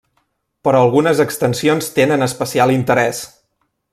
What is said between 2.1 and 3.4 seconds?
especial interès.